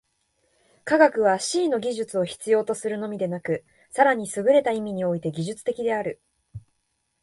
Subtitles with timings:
[0.83, 6.19] 科学は思惟の技術を必要とするのみでなく、更にすぐれた意味において技術的である。